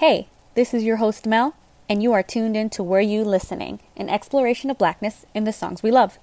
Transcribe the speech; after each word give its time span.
Hey, 0.00 0.28
this 0.54 0.72
is 0.72 0.82
your 0.82 0.96
host 0.96 1.26
Mel, 1.26 1.54
and 1.86 2.02
you 2.02 2.10
are 2.14 2.22
tuned 2.22 2.56
in 2.56 2.70
to 2.70 2.82
Were 2.82 3.02
You 3.02 3.22
Listening, 3.22 3.80
an 3.98 4.08
exploration 4.08 4.70
of 4.70 4.78
blackness 4.78 5.26
in 5.34 5.44
the 5.44 5.52
songs 5.52 5.82
we 5.82 5.90
love. 5.90 6.18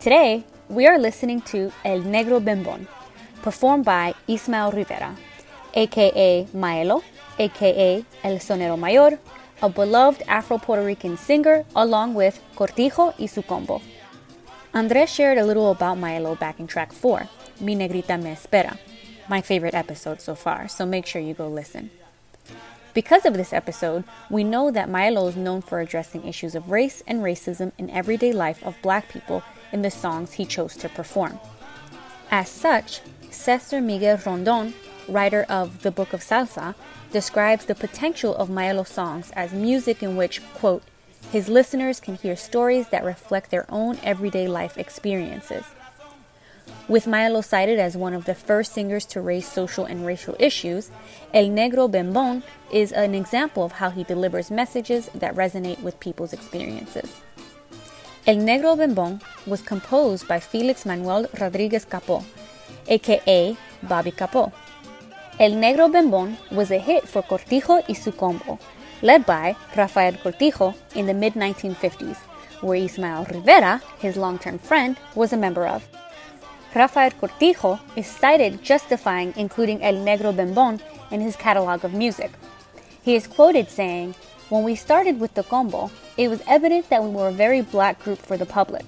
Today, 0.00 0.44
we 0.68 0.88
are 0.88 0.98
listening 0.98 1.40
to 1.42 1.70
El 1.84 2.00
Negro 2.00 2.42
Bembon, 2.42 2.88
performed 3.44 3.84
by 3.84 4.14
Ismael 4.26 4.72
Rivera, 4.72 5.14
aka 5.74 6.46
Maelo, 6.54 7.02
aka 7.38 8.02
El 8.22 8.38
Sonero 8.38 8.78
Mayor, 8.78 9.18
a 9.60 9.68
beloved 9.68 10.22
Afro 10.26 10.56
Puerto 10.56 10.82
Rican 10.82 11.18
singer, 11.18 11.66
along 11.76 12.14
with 12.14 12.40
Cortijo 12.56 13.12
y 13.18 13.26
su 13.26 13.42
combo. 13.42 13.82
Andres 14.72 15.10
shared 15.10 15.36
a 15.36 15.44
little 15.44 15.70
about 15.70 15.98
Maelo 15.98 16.38
back 16.38 16.58
in 16.58 16.66
track 16.66 16.90
4, 16.90 17.28
Mi 17.60 17.76
Negrita 17.76 18.16
Me 18.20 18.30
Espera, 18.30 18.78
my 19.28 19.42
favorite 19.42 19.74
episode 19.74 20.22
so 20.22 20.34
far, 20.34 20.66
so 20.66 20.86
make 20.86 21.04
sure 21.04 21.20
you 21.20 21.34
go 21.34 21.46
listen. 21.46 21.90
Because 22.94 23.26
of 23.26 23.34
this 23.34 23.52
episode, 23.52 24.04
we 24.30 24.42
know 24.42 24.70
that 24.70 24.88
Maelo 24.88 25.28
is 25.28 25.36
known 25.36 25.60
for 25.60 25.80
addressing 25.80 26.26
issues 26.26 26.54
of 26.54 26.70
race 26.70 27.02
and 27.06 27.20
racism 27.20 27.72
in 27.76 27.90
everyday 27.90 28.32
life 28.32 28.64
of 28.64 28.80
black 28.80 29.10
people 29.10 29.42
in 29.70 29.82
the 29.82 29.90
songs 29.90 30.32
he 30.32 30.46
chose 30.46 30.76
to 30.76 30.88
perform. 30.88 31.38
As 32.30 32.48
such, 32.48 33.00
Cesar 33.34 33.80
Miguel 33.80 34.18
Rondon, 34.24 34.74
writer 35.08 35.44
of 35.48 35.82
The 35.82 35.90
Book 35.90 36.12
of 36.12 36.20
Salsa, 36.20 36.74
describes 37.12 37.64
the 37.66 37.74
potential 37.74 38.34
of 38.36 38.48
Maelo's 38.48 38.88
songs 38.88 39.30
as 39.32 39.52
music 39.52 40.02
in 40.02 40.16
which, 40.16 40.40
quote, 40.54 40.82
his 41.30 41.48
listeners 41.48 42.00
can 42.00 42.14
hear 42.14 42.36
stories 42.36 42.88
that 42.88 43.04
reflect 43.04 43.50
their 43.50 43.66
own 43.68 43.98
everyday 44.02 44.46
life 44.46 44.78
experiences. 44.78 45.64
With 46.86 47.06
Maelo 47.06 47.42
cited 47.44 47.78
as 47.78 47.96
one 47.96 48.14
of 48.14 48.24
the 48.24 48.34
first 48.34 48.72
singers 48.72 49.04
to 49.06 49.20
raise 49.20 49.46
social 49.46 49.84
and 49.84 50.06
racial 50.06 50.36
issues, 50.38 50.90
El 51.32 51.46
Negro 51.46 51.90
Bembon 51.90 52.42
is 52.72 52.92
an 52.92 53.14
example 53.14 53.64
of 53.64 53.72
how 53.72 53.90
he 53.90 54.04
delivers 54.04 54.50
messages 54.50 55.08
that 55.14 55.34
resonate 55.34 55.82
with 55.82 55.98
people's 55.98 56.32
experiences. 56.32 57.20
El 58.26 58.36
Negro 58.36 58.76
Bembon 58.76 59.20
was 59.46 59.60
composed 59.60 60.28
by 60.28 60.40
Felix 60.40 60.86
Manuel 60.86 61.26
Rodriguez 61.40 61.84
Capó, 61.84 62.24
aka 62.88 63.56
Bobby 63.82 64.12
Capó. 64.12 64.52
El 65.38 65.52
Negro 65.52 65.90
Bembon 65.90 66.36
was 66.52 66.70
a 66.70 66.78
hit 66.78 67.08
for 67.08 67.22
Cortijo 67.22 67.82
y 67.88 67.94
su 67.94 68.12
combo, 68.12 68.58
led 69.02 69.26
by 69.26 69.56
Rafael 69.74 70.14
Cortijo 70.14 70.74
in 70.94 71.06
the 71.06 71.14
mid 71.14 71.34
1950s, 71.34 72.16
where 72.60 72.76
Ismael 72.78 73.24
Rivera, 73.24 73.82
his 73.98 74.16
long 74.16 74.38
term 74.38 74.58
friend, 74.58 74.96
was 75.14 75.32
a 75.32 75.36
member 75.36 75.66
of. 75.66 75.86
Rafael 76.74 77.10
Cortijo 77.10 77.80
is 77.96 78.06
cited 78.06 78.62
justifying 78.62 79.32
including 79.36 79.82
El 79.82 79.94
Negro 79.94 80.34
Bembon 80.34 80.80
in 81.10 81.20
his 81.20 81.36
catalog 81.36 81.84
of 81.84 81.94
music. 81.94 82.30
He 83.02 83.14
is 83.14 83.26
quoted 83.26 83.68
saying, 83.68 84.14
When 84.48 84.64
we 84.64 84.74
started 84.74 85.20
with 85.20 85.34
the 85.34 85.42
combo, 85.42 85.90
it 86.16 86.28
was 86.28 86.42
evident 86.46 86.88
that 86.90 87.02
we 87.02 87.10
were 87.10 87.28
a 87.28 87.32
very 87.32 87.60
black 87.60 88.02
group 88.02 88.18
for 88.18 88.36
the 88.36 88.46
public. 88.46 88.84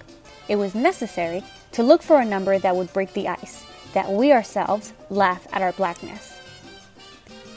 It 0.49 0.57
was 0.57 0.75
necessary 0.75 1.43
to 1.73 1.83
look 1.83 2.03
for 2.03 2.21
a 2.21 2.25
number 2.25 2.59
that 2.59 2.75
would 2.77 2.93
break 2.93 3.13
the 3.13 3.29
ice, 3.29 3.65
that 3.97 4.13
we 4.13 4.31
ourselves 4.31 4.93
laugh 5.09 5.47
at 5.55 5.63
our 5.63 5.73
blackness. 5.73 6.39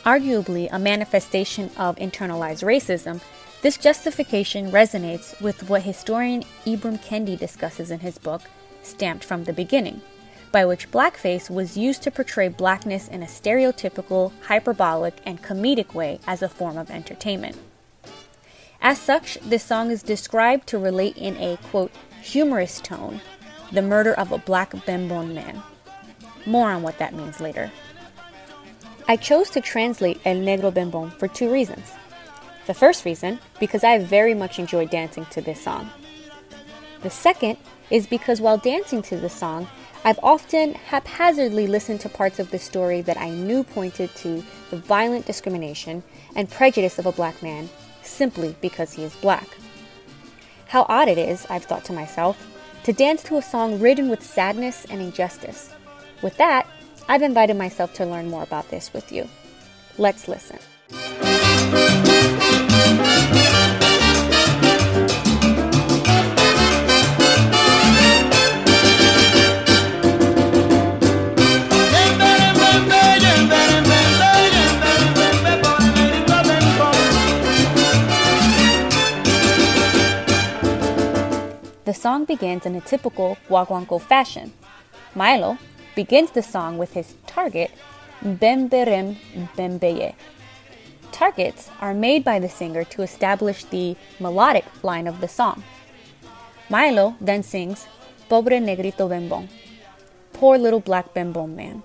Arguably 0.06 0.70
a 0.72 0.80
manifestation 0.80 1.70
of 1.76 1.98
internalized 1.98 2.64
racism, 2.64 3.20
this 3.62 3.76
justification 3.76 4.72
resonates 4.72 5.40
with 5.42 5.70
what 5.70 5.82
historian 5.82 6.44
Ibram 6.66 6.98
Kendi 7.04 7.38
discusses 7.38 7.92
in 7.92 8.00
his 8.00 8.18
book, 8.18 8.44
Stamped 8.84 9.26
from 9.26 9.44
the 9.44 9.52
Beginning 9.52 10.02
by 10.54 10.66
which 10.66 10.90
blackface 10.92 11.50
was 11.50 11.78
used 11.78 12.02
to 12.04 12.10
portray 12.10 12.48
blackness 12.48 13.10
in 13.10 13.22
a 13.22 13.28
stereotypical, 13.28 14.32
hyperbolic, 14.44 15.16
and 15.26 15.44
comedic 15.44 15.94
way 15.94 16.20
as 16.26 16.42
a 16.42 16.50
form 16.50 16.78
of 16.78 16.90
entertainment. 16.90 17.58
As 18.82 18.98
such, 18.98 19.38
this 19.42 19.64
song 19.64 19.92
is 19.92 20.02
described 20.02 20.68
to 20.68 20.80
relate 20.80 21.18
in 21.18 21.36
a 21.36 21.58
quote, 21.58 21.92
humorous 22.22 22.80
tone 22.80 23.20
the 23.72 23.82
murder 23.84 24.14
of 24.14 24.32
a 24.32 24.40
black 24.40 24.72
Bembon 24.72 25.36
man. 25.36 25.62
More 26.50 26.72
on 26.72 26.82
what 26.82 26.98
that 26.98 27.14
means 27.14 27.40
later. 27.40 27.72
I 29.08 29.18
chose 29.18 29.52
to 29.52 29.62
translate 29.62 30.20
El 30.26 30.38
Negro 30.38 30.74
Bembon 30.74 31.14
for 31.20 31.28
two 31.28 31.52
reasons. 31.54 31.92
The 32.66 32.74
first 32.74 33.06
reason, 33.06 33.40
because 33.60 33.84
I 33.84 34.00
very 34.00 34.34
much 34.34 34.58
enjoyed 34.58 34.90
dancing 34.90 35.28
to 35.28 35.42
this 35.42 35.62
song. 35.62 35.92
The 37.04 37.12
second 37.12 37.58
is 37.92 38.08
because 38.08 38.42
while 38.42 38.58
dancing 38.58 39.04
to 39.04 39.18
the 39.18 39.30
song, 39.30 39.68
I've 40.04 40.20
often 40.24 40.74
haphazardly 40.74 41.68
listened 41.68 42.02
to 42.02 42.10
parts 42.10 42.40
of 42.40 42.50
the 42.50 42.58
story 42.58 43.02
that 43.02 43.18
I 43.18 43.30
knew 43.30 43.64
pointed 43.64 44.16
to 44.16 44.44
the 44.72 44.78
violent 44.78 45.28
discrimination 45.28 46.02
and 46.36 46.50
prejudice 46.50 46.98
of 46.98 47.06
a 47.06 47.12
black 47.12 47.44
man 47.44 47.70
simply 48.02 48.56
because 48.60 48.94
he 48.94 49.04
is 49.04 49.16
black. 49.18 49.48
How 50.70 50.88
odd 50.90 51.10
it 51.10 51.20
is, 51.20 51.46
I've 51.48 51.66
thought 51.66 51.86
to 51.86 51.94
myself, 51.94 52.44
to 52.86 52.94
dance 52.94 53.22
to 53.24 53.38
a 53.38 53.42
song 53.44 53.80
ridden 53.80 54.10
with 54.10 54.24
sadness 54.24 54.88
and 54.90 55.00
injustice. 55.00 55.76
With 56.22 56.36
that, 56.38 56.68
I've 57.08 57.22
invited 57.22 57.56
myself 57.56 57.94
to 57.94 58.06
learn 58.06 58.30
more 58.30 58.44
about 58.44 58.70
this 58.70 58.92
with 58.94 59.12
you. 59.12 59.28
Let's 59.98 60.28
listen. 60.28 60.60
The 81.86 81.94
song 81.96 82.26
begins 82.26 82.68
in 82.68 82.76
a 82.76 82.82
typical 82.82 83.36
Guaguanco 83.48 84.00
fashion. 84.00 84.54
Maelo 85.16 85.58
begins 85.96 86.32
the 86.32 86.42
song 86.42 86.78
with 86.78 86.94
his 86.94 87.16
target, 87.28 87.72
Bemberem 88.24 89.18
Bembeye. 89.56 90.16
Targets 91.12 91.70
are 91.82 91.94
made 91.94 92.24
by 92.24 92.40
the 92.40 92.50
singer 92.50 92.84
to 92.86 93.02
establish 93.02 93.64
the 93.66 93.96
melodic 94.20 94.66
line 94.84 95.08
of 95.08 95.22
the 95.22 95.28
song. 95.28 95.64
Maelo 96.70 97.16
then 97.20 97.44
sings 97.44 97.88
Pobre 98.30 98.60
Negrito 98.60 99.10
Bembon, 99.10 99.50
Poor 100.34 100.58
Little 100.58 100.80
Black 100.80 101.14
Bembon 101.14 101.56
Man. 101.56 101.84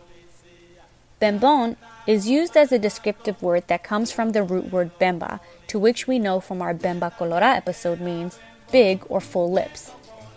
Bembon 1.21 1.77
is 2.07 2.29
used 2.29 2.57
as 2.57 2.71
a 2.71 2.79
descriptive 2.79 3.41
word 3.43 3.67
that 3.69 3.83
comes 3.83 4.13
from 4.13 4.33
the 4.33 4.43
root 4.43 4.71
word 4.71 4.91
bemba, 4.99 5.41
to 5.69 5.79
which 5.79 6.07
we 6.07 6.19
know 6.19 6.39
from 6.39 6.61
our 6.61 6.75
Bemba 6.75 7.11
Colora 7.17 7.57
episode 7.57 8.01
means 8.01 8.39
big 8.71 9.03
or 9.09 9.21
full 9.21 9.51
lips, 9.51 9.93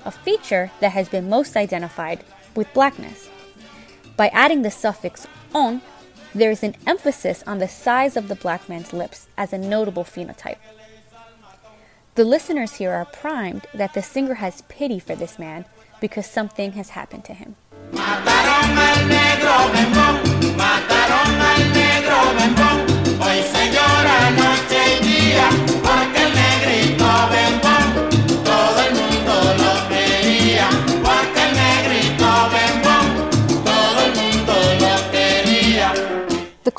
a 0.05 0.11
feature 0.11 0.71
that 0.79 0.93
has 0.93 1.09
been 1.09 1.29
most 1.29 1.57
identified 1.57 2.23
with 2.55 2.73
blackness. 2.73 3.29
By 4.17 4.29
adding 4.29 4.63
the 4.63 4.71
suffix 4.71 5.27
on, 5.53 5.81
there 6.33 6.49
is 6.49 6.63
an 6.63 6.75
emphasis 6.87 7.43
on 7.45 7.59
the 7.59 7.67
size 7.67 8.17
of 8.17 8.27
the 8.27 8.35
black 8.35 8.67
man's 8.67 8.91
lips 8.91 9.27
as 9.37 9.53
a 9.53 9.59
notable 9.59 10.03
phenotype. 10.03 10.57
The 12.15 12.23
listeners 12.23 12.73
here 12.73 12.93
are 12.93 13.05
primed 13.05 13.67
that 13.75 13.93
the 13.93 14.01
singer 14.01 14.33
has 14.35 14.63
pity 14.63 14.97
for 14.97 15.15
this 15.15 15.37
man 15.37 15.65
because 16.01 16.25
something 16.25 16.71
has 16.71 16.89
happened 16.89 17.25
to 17.25 17.33
him. 17.35 17.55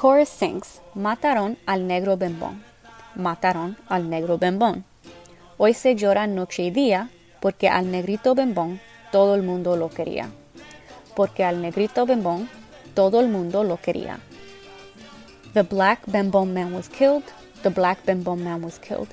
Chorus 0.01 0.29
sings, 0.29 0.81
Mataron 0.95 1.59
al 1.67 1.89
negro 1.89 2.17
bembón, 2.17 2.63
mataron 3.17 3.77
al 3.89 4.09
negro 4.09 4.39
bembón. 4.39 4.85
Hoy 5.57 5.75
se 5.75 5.97
llora 5.97 6.29
noche 6.29 6.63
y 6.63 6.71
día 6.71 7.11
porque 7.41 7.69
al 7.69 7.91
negrito 7.91 8.37
bembón 8.37 8.81
todo 9.11 9.35
el 9.35 9.43
mundo 9.43 9.77
lo 9.77 9.91
quería. 9.91 10.31
Porque 11.17 11.45
al 11.45 11.61
negrito 11.63 12.07
bembón 12.07 12.49
todo 12.95 13.19
el 13.19 13.29
mundo 13.29 13.65
lo 13.65 13.77
quería. 13.79 14.21
The 15.55 15.65
black 15.65 16.07
bembón 16.07 16.53
man 16.53 16.73
was 16.73 16.89
killed, 16.89 17.25
the 17.65 17.71
black 17.71 18.05
bembón 18.07 18.45
man 18.45 18.63
was 18.63 18.79
killed. 18.79 19.09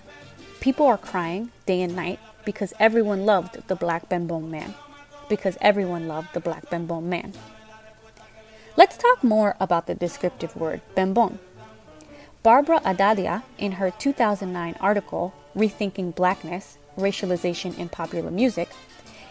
People 0.60 0.86
are 0.86 1.00
crying 1.00 1.50
day 1.66 1.82
and 1.82 1.96
night 1.96 2.20
because 2.46 2.76
everyone 2.80 3.26
loved 3.26 3.58
the 3.68 3.76
black 3.76 4.08
bembón 4.08 4.52
man. 4.52 4.76
Because 5.30 5.58
everyone 5.62 6.08
loved 6.08 6.34
the 6.34 6.42
black 6.42 6.70
bembón 6.70 7.06
man. 7.10 7.34
Let's 8.78 8.98
talk 8.98 9.24
more 9.24 9.56
about 9.62 9.88
the 9.88 9.96
descriptive 9.96 10.54
word 10.58 10.82
bembon. 10.98 11.40
Barbara 12.44 12.82
Abadía, 12.82 13.44
in 13.58 13.74
her 13.74 13.90
2009 13.90 14.76
article, 14.82 15.34
Rethinking 15.56 16.14
Blackness 16.14 16.78
Racialization 16.98 17.78
in 17.78 17.88
Popular 17.88 18.32
Music, 18.32 18.68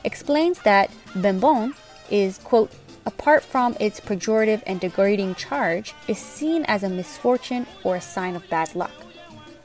explains 0.02 0.60
that 0.60 0.90
bembon 1.12 1.74
is, 2.10 2.38
quote, 2.38 2.72
apart 3.04 3.42
from 3.42 3.76
its 3.78 4.00
pejorative 4.00 4.62
and 4.66 4.80
degrading 4.80 5.34
charge, 5.34 5.92
is 6.08 6.18
seen 6.18 6.64
as 6.64 6.82
a 6.82 6.88
misfortune 6.88 7.66
or 7.84 7.96
a 7.96 8.00
sign 8.00 8.36
of 8.36 8.48
bad 8.48 8.74
luck. 8.74 8.92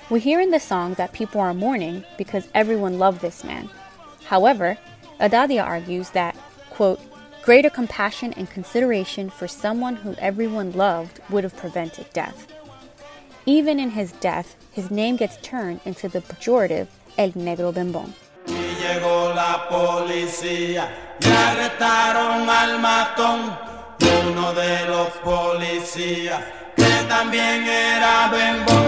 We 0.09 0.19
hear 0.19 0.41
in 0.41 0.51
the 0.51 0.59
song 0.59 0.95
that 0.95 1.13
people 1.13 1.39
are 1.39 1.53
mourning 1.53 2.03
because 2.17 2.49
everyone 2.53 2.99
loved 2.99 3.21
this 3.21 3.45
man. 3.45 3.69
However, 4.25 4.77
Abadía 5.21 5.63
argues 5.63 6.09
that, 6.09 6.35
quote, 6.69 6.99
Greater 7.49 7.71
compassion 7.71 8.31
and 8.33 8.47
consideration 8.47 9.27
for 9.31 9.47
someone 9.47 9.95
who 9.95 10.13
everyone 10.19 10.71
loved 10.73 11.19
would 11.31 11.43
have 11.43 11.57
prevented 11.57 12.05
death. 12.13 12.45
Even 13.47 13.79
in 13.79 13.89
his 13.89 14.11
death, 14.11 14.55
his 14.71 14.91
name 14.91 15.15
gets 15.15 15.35
turned 15.37 15.79
into 15.83 16.07
the 16.07 16.21
pejorative 16.21 16.89
El 17.17 17.31
Negro 17.31 17.73
Bembón. 17.73 18.13
llegó 18.45 19.33
la 19.33 19.67
policía 19.67 20.89
y 21.19 21.27
arrestaron 21.27 22.47
al 22.47 22.77
matón, 22.77 23.57
uno 24.27 24.53
de 24.53 24.85
los 24.85 25.09
policías 25.23 26.43
que 26.75 27.03
también 27.07 27.65
era 27.65 28.29
bembón. 28.29 28.85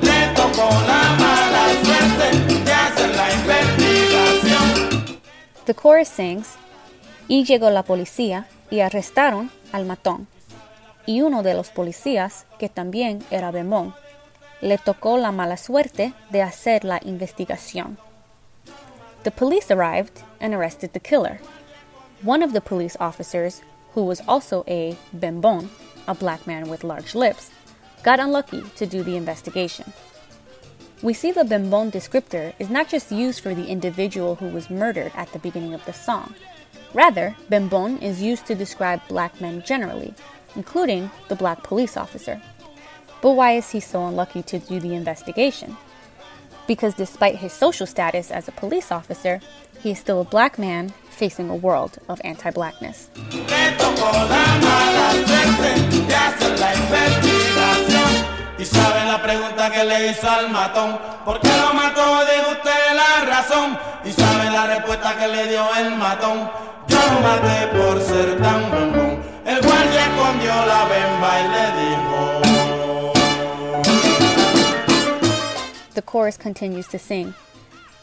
Le 0.00 0.26
tocó 0.34 0.70
la 0.88 1.02
mala 1.20 1.64
suerte 1.84 2.28
de 2.64 2.72
hacer 2.72 3.10
la 3.14 3.30
investigación. 3.34 5.20
The 5.66 5.74
chorus 5.74 6.08
sings, 6.08 6.56
Y 7.30 7.44
llegó 7.44 7.70
la 7.70 7.84
policía 7.84 8.48
y 8.72 8.80
arrestaron 8.80 9.52
al 9.70 9.84
matón. 9.84 10.26
Y 11.06 11.22
uno 11.22 11.44
de 11.44 11.54
los 11.54 11.68
policías, 11.68 12.44
que 12.58 12.68
también 12.68 13.24
era 13.30 13.52
bembón, 13.52 13.94
le 14.60 14.78
tocó 14.78 15.16
la 15.16 15.30
mala 15.30 15.56
suerte 15.56 16.12
de 16.30 16.42
hacer 16.42 16.82
la 16.84 16.98
investigación. 17.04 17.98
The 19.22 19.30
police 19.30 19.70
arrived 19.70 20.24
and 20.40 20.54
arrested 20.54 20.90
the 20.90 20.98
killer. 20.98 21.38
One 22.24 22.42
of 22.42 22.52
the 22.52 22.60
police 22.60 22.96
officers, 22.98 23.62
who 23.94 24.02
was 24.02 24.20
also 24.26 24.64
a 24.66 24.96
bembon, 25.12 25.68
a 26.08 26.14
black 26.14 26.48
man 26.48 26.68
with 26.68 26.82
large 26.82 27.14
lips, 27.14 27.52
got 28.02 28.18
unlucky 28.18 28.64
to 28.74 28.86
do 28.86 29.04
the 29.04 29.16
investigation. 29.16 29.92
We 31.00 31.14
see 31.14 31.30
the 31.30 31.44
bembon 31.44 31.92
descriptor 31.92 32.54
is 32.58 32.70
not 32.70 32.88
just 32.88 33.12
used 33.12 33.40
for 33.40 33.54
the 33.54 33.68
individual 33.68 34.34
who 34.34 34.48
was 34.48 34.68
murdered 34.68 35.12
at 35.14 35.32
the 35.32 35.38
beginning 35.38 35.74
of 35.74 35.84
the 35.84 35.92
song. 35.92 36.34
Rather, 36.92 37.36
bembon 37.48 38.02
is 38.02 38.22
used 38.22 38.46
to 38.46 38.54
describe 38.54 39.00
black 39.08 39.40
men 39.40 39.62
generally, 39.62 40.14
including 40.56 41.10
the 41.28 41.36
black 41.36 41.62
police 41.62 41.96
officer. 41.96 42.40
But 43.22 43.32
why 43.32 43.52
is 43.52 43.70
he 43.70 43.80
so 43.80 44.06
unlucky 44.06 44.42
to 44.44 44.58
do 44.58 44.80
the 44.80 44.94
investigation? 44.94 45.76
Because 46.66 46.94
despite 46.94 47.36
his 47.36 47.52
social 47.52 47.86
status 47.86 48.30
as 48.30 48.48
a 48.48 48.52
police 48.52 48.90
officer, 48.90 49.40
he 49.82 49.92
is 49.92 49.98
still 49.98 50.20
a 50.20 50.24
black 50.24 50.58
man 50.58 50.90
facing 51.10 51.48
a 51.50 51.56
world 51.56 51.98
of 52.08 52.20
anti 52.24 52.50
blackness. 52.50 53.10
Que 59.80 59.86
le 59.86 60.10
hizo 60.10 60.28
al 60.30 60.50
matón, 60.50 60.98
¿por 61.24 61.40
qué 61.40 61.48
lo 61.48 61.72
mató? 61.72 62.02
Diga 62.26 62.52
usted 62.52 62.94
la 62.94 63.24
razón. 63.24 63.78
Y 64.04 64.12
sabe 64.12 64.50
la 64.50 64.66
respuesta 64.66 65.16
que 65.16 65.26
le 65.26 65.46
dio 65.48 65.64
el 65.78 65.94
matón, 65.96 66.50
yo 66.86 66.98
lo 66.98 67.20
maté 67.20 67.66
por 67.68 68.00
ser 68.02 68.40
tan 68.42 68.70
bombón. 68.70 69.22
El 69.46 69.60
guardia 69.62 70.06
escondió 70.06 70.66
la 70.66 70.84
bemba 70.84 71.40
y 71.40 71.48
le 71.54 71.66
dijo. 71.80 72.40
The 75.94 76.02
chorus 76.02 76.36
continues 76.36 76.88
to 76.88 76.98
sing. 76.98 77.34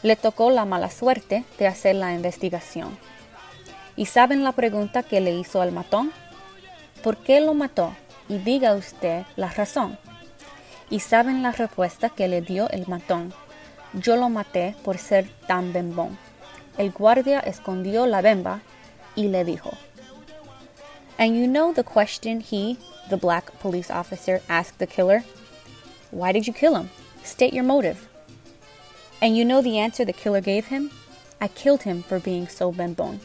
Le 0.02 0.16
tocó 0.16 0.50
la 0.50 0.64
mala 0.64 0.90
suerte 0.90 1.44
de 1.58 1.66
hacer 1.66 1.94
la 1.96 2.12
investigación. 2.12 2.98
¿Y 3.96 4.06
saben 4.06 4.42
la 4.42 4.52
pregunta 4.52 5.02
que 5.02 5.20
le 5.20 5.32
hizo 5.32 5.60
al 5.60 5.72
matón? 5.72 6.12
¿Por 7.02 7.18
qué 7.18 7.40
lo 7.40 7.54
mató? 7.54 7.94
Y 8.28 8.38
diga 8.38 8.74
usted 8.74 9.24
la 9.36 9.48
razón. 9.48 9.98
¿Y 10.90 11.00
saben 11.00 11.42
la 11.42 11.52
respuesta 11.52 12.08
que 12.08 12.28
le 12.28 12.40
dio 12.40 12.68
el 12.70 12.86
matón? 12.88 13.32
Yo 13.92 14.16
lo 14.16 14.28
maté 14.28 14.74
por 14.84 14.98
ser 14.98 15.28
tan 15.46 15.72
bembón. 15.72 16.18
El 16.78 16.92
guardia 16.92 17.40
escondió 17.40 18.06
la 18.06 18.22
bemba 18.22 18.60
y 19.14 19.28
le 19.28 19.44
dijo. 19.44 19.76
And 21.18 21.34
you 21.34 21.46
know 21.46 21.72
the 21.72 21.82
question 21.82 22.40
he, 22.40 22.78
the 23.10 23.16
black 23.16 23.58
police 23.58 23.90
officer, 23.90 24.40
asked 24.48 24.78
the 24.78 24.86
killer? 24.86 25.24
Why 26.10 26.32
did 26.32 26.46
you 26.46 26.52
kill 26.52 26.76
him? 26.76 26.90
State 27.24 27.52
your 27.52 27.64
motive. 27.64 28.08
And 29.20 29.36
you 29.36 29.44
know 29.44 29.60
the 29.60 29.78
answer 29.78 30.04
the 30.04 30.12
killer 30.12 30.40
gave 30.40 30.68
him? 30.68 30.90
I 31.40 31.48
killed 31.48 31.82
him 31.82 32.02
for 32.02 32.20
being 32.20 32.48
so 32.48 32.72
bembon. 32.72 33.18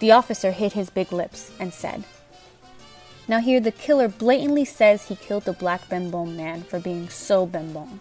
The 0.00 0.12
officer 0.12 0.52
hit 0.52 0.74
his 0.74 0.90
big 0.90 1.12
lips 1.12 1.50
and 1.58 1.72
said, 1.72 2.04
Now 3.26 3.40
here 3.40 3.60
the 3.60 3.72
killer 3.72 4.08
blatantly 4.08 4.64
says 4.64 5.08
he 5.08 5.16
killed 5.16 5.44
the 5.44 5.52
black 5.52 5.88
bembon 5.88 6.36
man 6.36 6.62
for 6.62 6.78
being 6.78 7.08
so 7.08 7.46
bembon. 7.46 8.00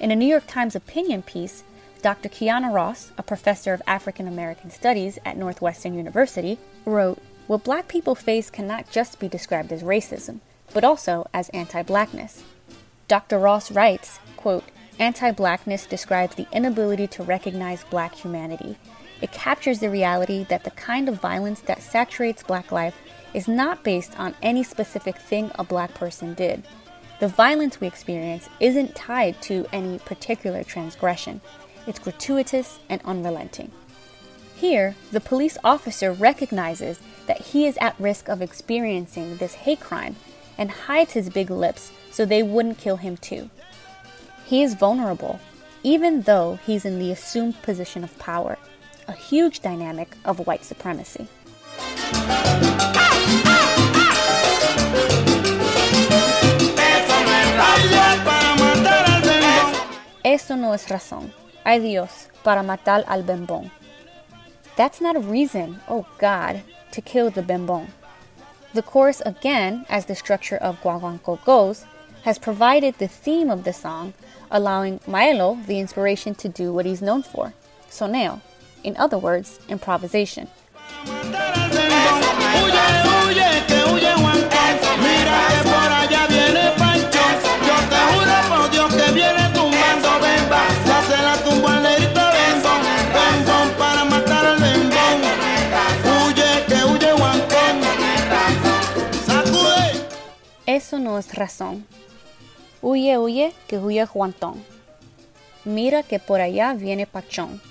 In 0.00 0.10
a 0.10 0.16
New 0.16 0.26
York 0.26 0.46
Times 0.46 0.76
opinion 0.76 1.22
piece, 1.22 1.64
Dr. 2.02 2.28
Kihana 2.28 2.72
Ross, 2.72 3.10
a 3.18 3.22
professor 3.22 3.72
of 3.72 3.82
African 3.86 4.28
American 4.28 4.70
Studies 4.70 5.18
at 5.24 5.36
Northwestern 5.36 5.94
University, 5.94 6.58
wrote, 6.84 7.20
What 7.46 7.64
black 7.64 7.88
people 7.88 8.14
face 8.14 8.50
cannot 8.50 8.90
just 8.90 9.18
be 9.18 9.28
described 9.28 9.72
as 9.72 9.82
racism, 9.82 10.40
but 10.72 10.84
also 10.84 11.26
as 11.34 11.48
anti 11.50 11.82
blackness. 11.82 12.44
Dr. 13.08 13.38
Ross 13.38 13.70
writes, 13.70 14.20
quote, 14.36 14.64
Anti-blackness 14.98 15.86
describes 15.86 16.34
the 16.34 16.48
inability 16.52 17.06
to 17.06 17.22
recognize 17.22 17.84
black 17.84 18.16
humanity. 18.16 18.76
It 19.20 19.30
captures 19.30 19.78
the 19.78 19.90
reality 19.90 20.44
that 20.48 20.64
the 20.64 20.72
kind 20.72 21.08
of 21.08 21.20
violence 21.20 21.60
that 21.62 21.82
saturates 21.82 22.42
black 22.42 22.72
life 22.72 22.96
is 23.34 23.48
not 23.48 23.84
based 23.84 24.18
on 24.18 24.34
any 24.42 24.62
specific 24.62 25.16
thing 25.18 25.50
a 25.58 25.64
black 25.64 25.94
person 25.94 26.34
did. 26.34 26.64
The 27.20 27.28
violence 27.28 27.80
we 27.80 27.86
experience 27.86 28.48
isn't 28.60 28.94
tied 28.94 29.40
to 29.42 29.66
any 29.72 29.98
particular 29.98 30.62
transgression. 30.62 31.40
It's 31.86 31.98
gratuitous 31.98 32.78
and 32.88 33.00
unrelenting. 33.04 33.72
Here, 34.54 34.94
the 35.10 35.20
police 35.20 35.58
officer 35.64 36.12
recognizes 36.12 37.00
that 37.26 37.40
he 37.40 37.66
is 37.66 37.76
at 37.80 37.98
risk 37.98 38.28
of 38.28 38.42
experiencing 38.42 39.36
this 39.36 39.54
hate 39.54 39.80
crime 39.80 40.16
and 40.56 40.70
hides 40.70 41.12
his 41.12 41.30
big 41.30 41.50
lips 41.50 41.92
so 42.10 42.24
they 42.24 42.42
wouldn't 42.42 42.78
kill 42.78 42.96
him 42.96 43.16
too. 43.16 43.50
He 44.44 44.62
is 44.62 44.74
vulnerable, 44.74 45.40
even 45.82 46.22
though 46.22 46.58
he's 46.66 46.84
in 46.84 46.98
the 46.98 47.12
assumed 47.12 47.60
position 47.62 48.02
of 48.02 48.18
power, 48.18 48.58
a 49.06 49.12
huge 49.12 49.60
dynamic 49.60 50.16
of 50.24 50.46
white 50.46 50.64
supremacy. 50.64 51.28
Eso 60.28 60.56
no 60.56 60.74
es 60.74 60.90
razón. 60.90 61.32
Ay 61.64 61.80
Dios, 61.80 62.28
para 62.44 62.62
matar 62.62 63.02
al 63.08 63.22
bembón. 63.22 63.70
That's 64.76 65.00
not 65.00 65.16
a 65.16 65.20
reason, 65.20 65.80
oh 65.88 66.04
God, 66.18 66.60
to 66.92 67.00
kill 67.00 67.30
the 67.30 67.40
bembón. 67.40 67.86
The 68.74 68.82
chorus, 68.82 69.22
again, 69.24 69.86
as 69.88 70.04
the 70.04 70.14
structure 70.14 70.58
of 70.58 70.82
Guaguanco 70.82 71.42
goes, 71.46 71.86
has 72.24 72.38
provided 72.38 72.98
the 72.98 73.08
theme 73.08 73.48
of 73.48 73.64
the 73.64 73.72
song, 73.72 74.12
allowing 74.50 74.98
Maelo 75.08 75.64
the 75.64 75.80
inspiration 75.80 76.34
to 76.34 76.48
do 76.50 76.74
what 76.74 76.84
he's 76.84 77.00
known 77.00 77.22
for 77.22 77.54
soneo. 77.90 78.42
In 78.84 78.98
other 78.98 79.16
words, 79.16 79.58
improvisation. 79.70 80.48
No 100.98 101.16
es 101.16 101.34
razón. 101.34 101.86
Huye, 102.82 103.18
huye, 103.18 103.52
que 103.68 103.78
huye 103.78 104.04
Juantón. 104.04 104.64
Mira 105.64 106.02
que 106.02 106.18
por 106.18 106.40
allá 106.40 106.74
viene 106.74 107.06
Pachón. 107.06 107.62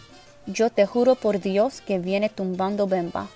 Yo 0.46 0.70
te 0.70 0.86
juro 0.86 1.16
por 1.16 1.42
Dios 1.42 1.82
que 1.82 2.00
viene 2.00 2.30
tumbando 2.30 2.88
Bemba. 2.88 3.28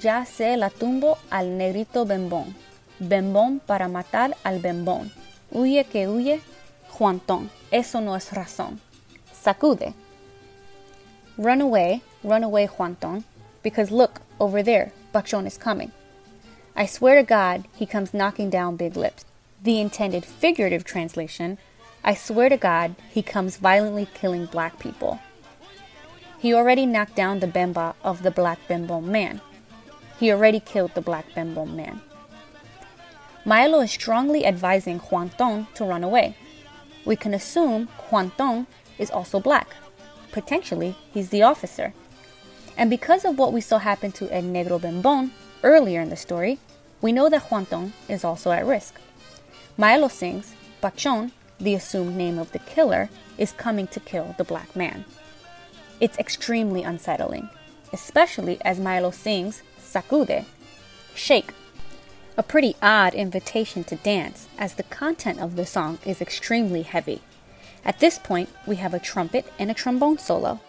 Ya 0.00 0.24
se 0.24 0.56
la 0.56 0.70
tumbo 0.70 1.18
al 1.30 1.58
negrito 1.58 2.06
Bembón. 2.06 2.54
Bembón 3.00 3.58
para 3.58 3.88
matar 3.88 4.36
al 4.44 4.60
Bembón. 4.60 5.12
Huye 5.50 5.84
que 5.84 6.06
huye 6.06 6.40
Juantón. 6.88 7.50
Eso 7.72 8.00
no 8.00 8.14
es 8.14 8.32
razón. 8.32 8.80
Sacude. 9.42 9.94
Run 11.36 11.60
away, 11.60 12.02
run 12.22 12.44
away, 12.44 12.66
Juantón, 12.66 13.24
because 13.62 13.92
look, 13.92 14.20
over 14.38 14.64
there, 14.64 14.92
Pachón 15.12 15.46
is 15.46 15.58
coming. 15.58 15.90
I 16.78 16.86
swear 16.86 17.16
to 17.16 17.24
God, 17.24 17.66
he 17.74 17.86
comes 17.86 18.14
knocking 18.14 18.50
down 18.50 18.76
big 18.76 18.96
lips. 18.96 19.24
The 19.60 19.80
intended 19.80 20.24
figurative 20.24 20.84
translation 20.84 21.58
I 22.04 22.14
swear 22.14 22.48
to 22.48 22.56
God, 22.56 22.94
he 23.10 23.20
comes 23.20 23.56
violently 23.56 24.06
killing 24.14 24.46
black 24.46 24.78
people. 24.78 25.18
He 26.38 26.54
already 26.54 26.86
knocked 26.86 27.16
down 27.16 27.40
the 27.40 27.48
bemba 27.48 27.96
of 28.04 28.22
the 28.22 28.30
black 28.30 28.60
bembon 28.68 29.06
man. 29.06 29.40
He 30.20 30.30
already 30.30 30.60
killed 30.60 30.94
the 30.94 31.00
black 31.00 31.26
bembon 31.34 31.74
man. 31.74 32.00
Maelo 33.44 33.82
is 33.82 33.90
strongly 33.90 34.46
advising 34.46 35.00
Juan 35.00 35.30
Ton 35.30 35.66
to 35.74 35.84
run 35.84 36.04
away. 36.04 36.36
We 37.04 37.16
can 37.16 37.34
assume 37.34 37.88
Juan 38.08 38.30
Ton 38.38 38.68
is 38.98 39.10
also 39.10 39.40
black. 39.40 39.74
Potentially, 40.30 40.94
he's 41.12 41.30
the 41.30 41.42
officer. 41.42 41.92
And 42.76 42.88
because 42.88 43.24
of 43.24 43.36
what 43.36 43.52
we 43.52 43.60
saw 43.60 43.78
happen 43.78 44.12
to 44.12 44.32
El 44.32 44.44
Negro 44.44 44.80
Bembon 44.80 45.32
earlier 45.64 46.00
in 46.00 46.10
the 46.10 46.16
story, 46.16 46.60
we 47.00 47.12
know 47.12 47.28
that 47.28 47.50
Juan 47.50 47.66
Ton 47.66 47.92
is 48.08 48.24
also 48.24 48.50
at 48.50 48.66
risk. 48.66 48.94
Maelo 49.78 50.10
sings, 50.10 50.54
Pachón, 50.82 51.32
the 51.58 51.74
assumed 51.74 52.16
name 52.16 52.38
of 52.38 52.52
the 52.52 52.58
killer, 52.58 53.08
is 53.36 53.52
coming 53.52 53.86
to 53.88 54.00
kill 54.00 54.34
the 54.38 54.44
black 54.44 54.74
man. 54.74 55.04
It's 56.00 56.18
extremely 56.18 56.82
unsettling, 56.82 57.50
especially 57.92 58.58
as 58.62 58.78
Maelo 58.78 59.12
sings 59.12 59.62
Sacude, 59.80 60.44
shake, 61.14 61.52
a 62.36 62.42
pretty 62.42 62.76
odd 62.80 63.14
invitation 63.14 63.82
to 63.84 63.96
dance, 63.96 64.46
as 64.58 64.74
the 64.74 64.84
content 64.84 65.40
of 65.40 65.56
the 65.56 65.66
song 65.66 65.98
is 66.06 66.20
extremely 66.20 66.82
heavy. 66.82 67.20
At 67.84 67.98
this 67.98 68.18
point, 68.18 68.48
we 68.66 68.76
have 68.76 68.94
a 68.94 69.00
trumpet 69.00 69.44
and 69.58 69.70
a 69.70 69.74
trombone 69.74 70.18
solo. 70.18 70.60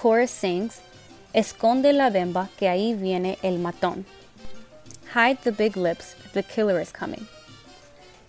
Chorus 0.00 0.30
sings, 0.30 0.80
Esconde 1.34 1.92
la 1.92 2.10
bemba 2.10 2.48
que 2.56 2.68
ahí 2.68 2.94
viene 2.94 3.38
el 3.42 3.58
matón. 3.58 4.04
Hide 5.14 5.38
the 5.44 5.52
big 5.52 5.76
lips, 5.76 6.16
the 6.32 6.42
killer 6.42 6.80
is 6.80 6.90
coming. 6.90 7.26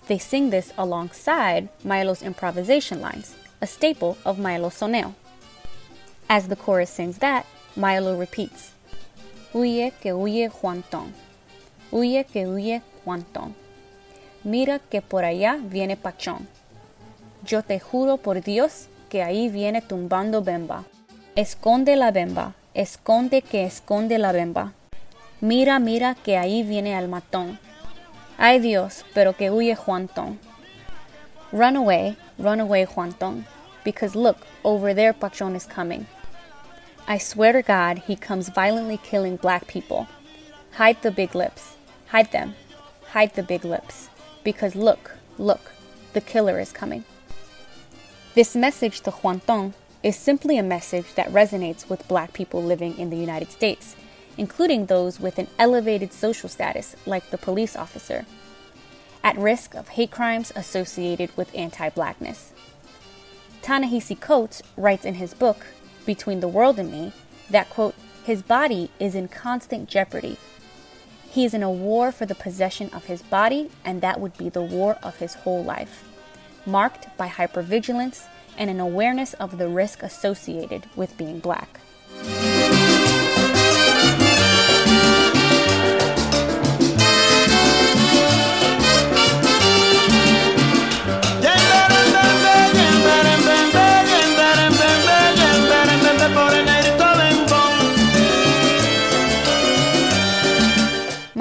They 0.07 0.19
sing 0.19 0.49
this 0.49 0.73
alongside 0.77 1.69
Milo's 1.83 2.21
improvisation 2.21 3.01
lines, 3.01 3.35
a 3.61 3.67
staple 3.67 4.17
of 4.25 4.37
Milo's 4.37 4.75
soneo. 4.75 5.15
As 6.29 6.47
the 6.47 6.55
chorus 6.55 6.89
sings 6.89 7.19
that, 7.19 7.45
Milo 7.75 8.17
repeats, 8.17 8.73
Huye 9.53 9.93
que 10.01 10.11
huye 10.11 10.49
Juantón. 10.49 11.13
Huye 11.91 12.25
que 12.25 12.47
huye 12.47 12.81
Juantón. 13.05 13.55
Mira 14.43 14.79
que 14.79 15.01
por 15.01 15.23
allá 15.23 15.57
viene 15.61 15.95
Pachón. 15.95 16.47
Yo 17.45 17.61
te 17.63 17.79
juro 17.79 18.17
por 18.17 18.41
Dios 18.41 18.87
que 19.09 19.23
ahí 19.23 19.49
viene 19.49 19.81
tumbando 19.81 20.41
Bemba. 20.41 20.85
Esconde 21.37 21.95
la 21.95 22.11
Bemba, 22.11 22.55
esconde 22.73 23.41
que 23.41 23.63
esconde 23.63 24.17
la 24.17 24.33
Bemba. 24.33 24.73
Mira, 25.39 25.79
mira 25.79 26.13
que 26.13 26.37
ahí 26.37 26.61
viene 26.61 26.97
el 26.97 27.07
matón. 27.07 27.57
Ay 28.37 28.59
Dios, 28.59 29.05
pero 29.13 29.31
que 29.37 29.49
huye 29.49 29.77
Juantón. 29.77 30.39
Run 31.53 31.77
away, 31.77 32.17
run 32.37 32.59
away 32.59 32.85
Juantón, 32.85 33.45
because 33.85 34.13
look, 34.13 34.45
over 34.63 34.93
there 34.93 35.13
Pachón 35.13 35.55
is 35.55 35.65
coming. 35.65 36.05
I 37.07 37.17
swear 37.17 37.53
to 37.53 37.61
God, 37.61 38.03
he 38.07 38.17
comes 38.17 38.49
violently 38.49 38.97
killing 38.97 39.37
black 39.37 39.67
people. 39.67 40.07
Hide 40.73 41.01
the 41.01 41.11
big 41.11 41.33
lips. 41.33 41.77
Hide 42.07 42.31
them. 42.33 42.55
Hide 43.13 43.35
the 43.35 43.43
big 43.43 43.63
lips. 43.63 44.09
Because 44.43 44.75
look, 44.75 45.15
look, 45.37 45.71
the 46.11 46.19
killer 46.19 46.59
is 46.59 46.73
coming. 46.73 47.05
This 48.35 48.53
message 48.53 48.99
to 49.01 49.11
Juantón 49.11 49.75
is 50.03 50.15
simply 50.15 50.57
a 50.57 50.63
message 50.63 51.13
that 51.15 51.31
resonates 51.31 51.89
with 51.89 52.07
black 52.07 52.33
people 52.33 52.63
living 52.63 52.97
in 52.97 53.09
the 53.09 53.17
United 53.17 53.51
States, 53.51 53.95
including 54.37 54.85
those 54.85 55.19
with 55.19 55.37
an 55.37 55.47
elevated 55.59 56.11
social 56.11 56.49
status, 56.49 56.95
like 57.05 57.29
the 57.29 57.37
police 57.37 57.75
officer, 57.75 58.25
at 59.23 59.37
risk 59.37 59.75
of 59.75 59.89
hate 59.89 60.11
crimes 60.11 60.51
associated 60.55 61.35
with 61.37 61.53
anti 61.55 61.89
blackness. 61.89 62.51
Ta-Nehisi 63.61 64.19
Coates 64.19 64.63
writes 64.75 65.05
in 65.05 65.15
his 65.15 65.35
book, 65.35 65.67
Between 66.05 66.39
the 66.39 66.47
World 66.47 66.79
and 66.79 66.91
Me, 66.91 67.13
that, 67.51 67.69
quote, 67.69 67.93
his 68.23 68.41
body 68.41 68.89
is 68.99 69.13
in 69.13 69.27
constant 69.27 69.87
jeopardy. 69.87 70.37
He 71.29 71.45
is 71.45 71.53
in 71.53 71.63
a 71.63 71.71
war 71.71 72.11
for 72.11 72.25
the 72.25 72.35
possession 72.35 72.89
of 72.91 73.05
his 73.05 73.21
body, 73.21 73.69
and 73.85 74.01
that 74.01 74.19
would 74.19 74.35
be 74.37 74.49
the 74.49 74.61
war 74.61 74.97
of 75.03 75.17
his 75.17 75.35
whole 75.35 75.63
life, 75.63 76.03
marked 76.65 77.15
by 77.17 77.27
hypervigilance 77.27 78.25
and 78.57 78.69
an 78.69 78.79
awareness 78.79 79.33
of 79.35 79.57
the 79.57 79.67
risk 79.67 80.03
associated 80.03 80.85
with 80.95 81.17
being 81.17 81.39
black. 81.39 81.79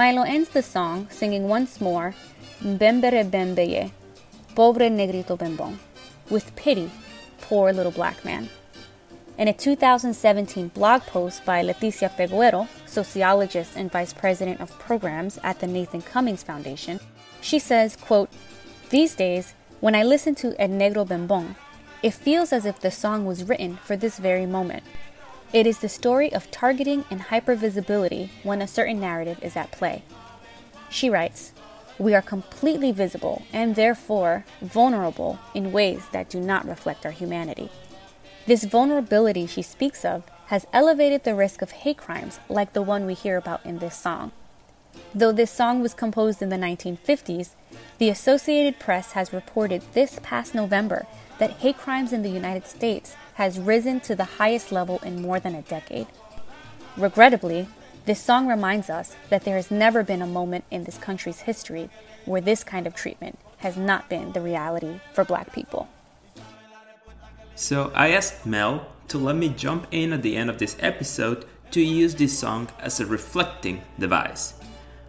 Maelo 0.00 0.26
ends 0.26 0.48
the 0.48 0.62
song 0.62 1.06
singing 1.10 1.46
once 1.46 1.78
more, 1.78 2.14
Bembere 2.64 3.22
Bembeye, 3.22 3.90
Pobre 4.54 4.88
Negrito 4.88 5.36
Bembon, 5.36 5.76
with 6.30 6.54
pity, 6.56 6.90
poor 7.40 7.72
little 7.72 7.92
black 7.92 8.24
man. 8.24 8.48
In 9.38 9.48
a 9.48 9.52
2017 9.52 10.68
blog 10.68 11.02
post 11.02 11.44
by 11.44 11.64
Leticia 11.64 12.10
Peguero, 12.10 12.68
sociologist 12.86 13.76
and 13.76 13.90
vice 13.90 14.12
president 14.12 14.60
of 14.60 14.78
programs 14.78 15.38
at 15.42 15.60
the 15.60 15.66
Nathan 15.66 16.02
Cummings 16.02 16.42
Foundation, 16.42 17.00
she 17.40 17.58
says, 17.58 17.96
quote, 17.96 18.30
These 18.90 19.14
days, 19.14 19.54
when 19.80 19.94
I 19.94 20.02
listen 20.02 20.34
to 20.36 20.60
El 20.60 20.68
Negro 20.68 21.06
Bembon, 21.08 21.56
it 22.02 22.12
feels 22.12 22.52
as 22.52 22.66
if 22.66 22.80
the 22.80 22.90
song 22.90 23.24
was 23.24 23.44
written 23.44 23.78
for 23.78 23.96
this 23.96 24.18
very 24.18 24.46
moment. 24.46 24.84
It 25.52 25.66
is 25.66 25.78
the 25.78 25.88
story 25.88 26.32
of 26.32 26.50
targeting 26.50 27.04
and 27.10 27.22
hypervisibility 27.22 28.28
when 28.42 28.62
a 28.62 28.68
certain 28.68 29.00
narrative 29.00 29.42
is 29.42 29.56
at 29.56 29.72
play. 29.72 30.02
She 30.90 31.10
writes, 31.10 31.52
We 32.00 32.14
are 32.14 32.22
completely 32.22 32.92
visible 32.92 33.42
and 33.52 33.76
therefore 33.76 34.46
vulnerable 34.62 35.38
in 35.52 35.70
ways 35.70 36.06
that 36.12 36.30
do 36.30 36.40
not 36.40 36.66
reflect 36.66 37.04
our 37.04 37.12
humanity. 37.12 37.68
This 38.46 38.64
vulnerability 38.64 39.46
she 39.46 39.60
speaks 39.60 40.02
of 40.02 40.22
has 40.46 40.66
elevated 40.72 41.24
the 41.24 41.34
risk 41.34 41.60
of 41.60 41.72
hate 41.72 41.98
crimes 41.98 42.40
like 42.48 42.72
the 42.72 42.80
one 42.80 43.04
we 43.04 43.12
hear 43.12 43.36
about 43.36 43.66
in 43.66 43.80
this 43.80 43.98
song. 43.98 44.32
Though 45.14 45.30
this 45.30 45.50
song 45.50 45.82
was 45.82 45.92
composed 45.92 46.40
in 46.40 46.48
the 46.48 46.56
1950s, 46.56 47.50
the 47.98 48.08
Associated 48.08 48.80
Press 48.80 49.12
has 49.12 49.34
reported 49.34 49.82
this 49.92 50.18
past 50.22 50.54
November 50.54 51.06
that 51.38 51.58
hate 51.58 51.76
crimes 51.76 52.14
in 52.14 52.22
the 52.22 52.30
United 52.30 52.66
States 52.66 53.14
has 53.34 53.60
risen 53.60 54.00
to 54.00 54.16
the 54.16 54.40
highest 54.40 54.72
level 54.72 55.00
in 55.04 55.20
more 55.20 55.38
than 55.38 55.54
a 55.54 55.60
decade. 55.60 56.06
Regrettably, 56.96 57.68
this 58.06 58.20
song 58.20 58.46
reminds 58.46 58.88
us 58.88 59.14
that 59.28 59.44
there 59.44 59.56
has 59.56 59.70
never 59.70 60.02
been 60.02 60.22
a 60.22 60.26
moment 60.26 60.64
in 60.70 60.84
this 60.84 60.98
country's 60.98 61.40
history 61.40 61.90
where 62.24 62.40
this 62.40 62.64
kind 62.64 62.86
of 62.86 62.94
treatment 62.94 63.38
has 63.58 63.76
not 63.76 64.08
been 64.08 64.32
the 64.32 64.40
reality 64.40 65.00
for 65.12 65.24
black 65.24 65.52
people. 65.52 65.88
So 67.54 67.92
I 67.94 68.12
asked 68.12 68.46
Mel 68.46 68.86
to 69.08 69.18
let 69.18 69.36
me 69.36 69.50
jump 69.50 69.86
in 69.90 70.12
at 70.12 70.22
the 70.22 70.36
end 70.36 70.48
of 70.48 70.58
this 70.58 70.76
episode 70.80 71.44
to 71.72 71.80
use 71.80 72.14
this 72.14 72.38
song 72.38 72.68
as 72.80 73.00
a 73.00 73.06
reflecting 73.06 73.82
device. 73.98 74.54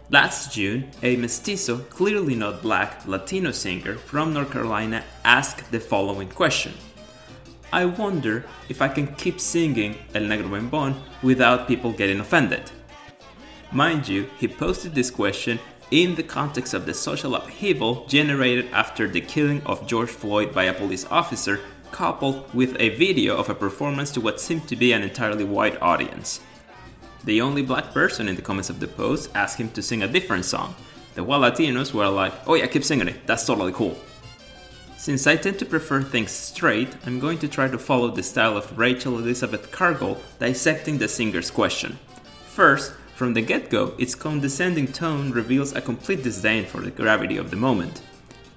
Last 0.10 0.51
June, 0.51 0.91
a 1.01 1.15
mestizo, 1.15 1.77
clearly 1.77 2.36
not 2.36 2.62
black, 2.62 3.07
Latino 3.07 3.51
singer 3.51 3.95
from 3.95 4.33
North 4.33 4.51
Carolina 4.51 5.03
asked 5.24 5.71
the 5.71 5.79
following 5.79 6.27
question 6.27 6.74
I 7.71 7.86
wonder 7.86 8.43
if 8.67 8.81
I 8.81 8.89
can 8.89 9.15
keep 9.15 9.39
singing 9.39 9.95
El 10.13 10.24
Negro 10.24 10.50
Bembon 10.50 10.93
without 11.24 11.69
people 11.69 11.93
getting 11.93 12.19
offended. 12.19 12.69
Mind 13.73 14.05
you, 14.05 14.29
he 14.37 14.49
posted 14.49 14.93
this 14.93 15.09
question 15.09 15.57
in 15.91 16.15
the 16.15 16.23
context 16.23 16.73
of 16.73 16.85
the 16.85 16.93
social 16.93 17.35
upheaval 17.35 18.05
generated 18.05 18.69
after 18.73 19.07
the 19.07 19.21
killing 19.21 19.61
of 19.65 19.87
George 19.87 20.09
Floyd 20.09 20.53
by 20.53 20.65
a 20.65 20.73
police 20.73 21.05
officer, 21.09 21.61
coupled 21.91 22.53
with 22.53 22.75
a 22.79 22.89
video 22.97 23.37
of 23.37 23.49
a 23.49 23.55
performance 23.55 24.11
to 24.11 24.21
what 24.21 24.41
seemed 24.41 24.67
to 24.67 24.75
be 24.75 24.91
an 24.91 25.03
entirely 25.03 25.45
white 25.45 25.81
audience. 25.81 26.41
The 27.23 27.41
only 27.41 27.61
black 27.61 27.93
person 27.93 28.27
in 28.27 28.35
the 28.35 28.41
comments 28.41 28.69
of 28.69 28.81
the 28.81 28.87
post 28.87 29.29
asked 29.35 29.57
him 29.57 29.69
to 29.71 29.81
sing 29.81 30.03
a 30.03 30.07
different 30.07 30.43
song. 30.43 30.75
The 31.15 31.23
white 31.23 31.53
Latinos 31.53 31.93
were 31.93 32.09
like, 32.09 32.33
oh 32.47 32.55
yeah, 32.55 32.67
keep 32.67 32.83
singing 32.83 33.07
it, 33.07 33.25
that's 33.25 33.45
totally 33.45 33.73
cool. 33.73 33.97
Since 34.97 35.27
I 35.27 35.37
tend 35.37 35.59
to 35.59 35.65
prefer 35.65 36.01
things 36.01 36.31
straight, 36.31 36.89
I'm 37.05 37.19
going 37.19 37.37
to 37.39 37.47
try 37.47 37.69
to 37.69 37.77
follow 37.77 38.09
the 38.09 38.21
style 38.21 38.57
of 38.57 38.77
Rachel 38.77 39.17
Elizabeth 39.17 39.71
Cargle 39.71 40.21
dissecting 40.39 40.97
the 40.97 41.07
singer's 41.07 41.49
question. 41.49 41.97
First, 42.47 42.93
from 43.21 43.35
the 43.35 43.41
get 43.41 43.69
go, 43.69 43.93
its 43.99 44.15
condescending 44.15 44.87
tone 44.87 45.29
reveals 45.29 45.73
a 45.73 45.79
complete 45.79 46.23
disdain 46.23 46.65
for 46.65 46.81
the 46.81 46.89
gravity 46.89 47.37
of 47.37 47.51
the 47.51 47.55
moment. 47.55 48.01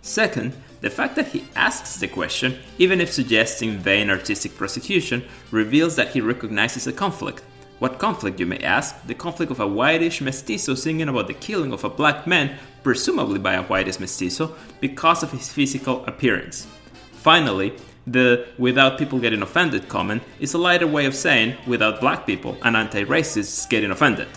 Second, 0.01 0.55
the 0.81 0.89
fact 0.89 1.17
that 1.17 1.29
he 1.29 1.45
asks 1.55 1.99
the 1.99 2.09
question, 2.09 2.57
even 2.79 2.99
if 2.99 3.13
suggesting 3.13 3.77
vain 3.77 4.09
artistic 4.09 4.57
prosecution, 4.57 5.23
reveals 5.51 5.97
that 5.97 6.13
he 6.13 6.23
recognizes 6.23 6.87
a 6.87 6.95
conflict. 6.95 7.43
What 7.79 7.99
conflict, 7.99 8.41
you 8.41 8.47
may 8.47 8.61
ask? 8.61 9.07
The 9.07 9.15
conflict 9.15 9.53
of 9.53 9.61
a 9.61 9.69
whitish 9.69 10.23
mestizo 10.23 10.75
singing 10.75 11.11
about 11.11 11.27
the 11.27 11.35
killing 11.35 11.75
of 11.75 11.85
a 11.85 11.91
black 11.91 12.27
man, 12.27 12.57
presumably 12.83 13.41
by 13.41 13.57
a 13.57 13.65
whitish 13.65 14.01
mestizo, 14.01 14.57
because 14.81 15.23
of 15.23 15.31
his 15.31 15.53
physical 15.53 16.07
appearance. 16.07 16.67
Finally, 17.13 17.75
the 18.07 18.47
without 18.57 18.97
people 18.97 19.19
getting 19.19 19.43
offended 19.43 19.91
comment 19.91 20.23
is 20.41 20.55
a 20.55 20.59
lighter 20.59 20.87
way 20.87 21.05
of 21.05 21.15
saying 21.15 21.55
without 21.67 22.01
black 22.01 22.27
people 22.27 22.57
and 22.63 22.75
anti 22.75 23.05
racists 23.05 23.69
getting 23.69 23.91
offended. 23.91 24.29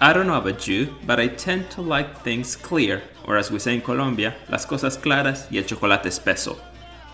I 0.00 0.12
don't 0.12 0.28
know 0.28 0.38
about 0.38 0.68
you, 0.68 0.94
but 1.06 1.18
I 1.18 1.26
tend 1.26 1.70
to 1.72 1.82
like 1.82 2.22
things 2.22 2.54
clear, 2.54 3.02
or 3.26 3.36
as 3.36 3.50
we 3.50 3.58
say 3.58 3.74
in 3.74 3.80
Colombia, 3.80 4.36
las 4.48 4.64
cosas 4.64 4.96
claras 4.96 5.50
y 5.50 5.58
el 5.58 5.64
chocolate 5.64 6.04
espeso. 6.04 6.56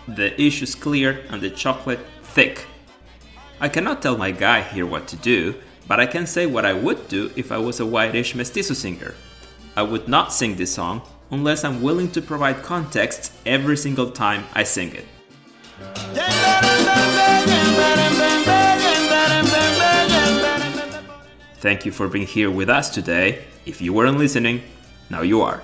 The 0.07 0.39
issues 0.39 0.75
clear 0.75 1.23
and 1.31 1.41
the 1.41 1.49
chocolate 1.49 2.05
thick. 2.21 2.67
I 3.59 3.69
cannot 3.69 4.03
tell 4.03 4.17
my 4.17 4.29
guy 4.29 4.61
here 4.61 4.85
what 4.85 5.07
to 5.07 5.15
do, 5.15 5.55
but 5.87 5.99
I 5.99 6.05
can 6.05 6.27
say 6.27 6.45
what 6.45 6.63
I 6.63 6.73
would 6.73 7.07
do 7.07 7.31
if 7.35 7.51
I 7.51 7.57
was 7.57 7.79
a 7.79 7.85
whitish 7.87 8.35
mestizo 8.35 8.75
singer. 8.75 9.15
I 9.75 9.81
would 9.81 10.07
not 10.07 10.31
sing 10.31 10.55
this 10.55 10.75
song 10.75 11.01
unless 11.31 11.63
I'm 11.63 11.81
willing 11.81 12.11
to 12.11 12.21
provide 12.21 12.61
context 12.61 13.33
every 13.47 13.77
single 13.77 14.11
time 14.11 14.43
I 14.53 14.63
sing 14.63 14.93
it. 14.93 15.05
Thank 21.65 21.83
you 21.83 21.91
for 21.91 22.07
being 22.07 22.27
here 22.27 22.51
with 22.51 22.69
us 22.69 22.91
today. 22.91 23.43
If 23.65 23.81
you 23.81 23.91
weren't 23.91 24.19
listening, 24.19 24.61
now 25.09 25.23
you 25.23 25.41
are. 25.41 25.63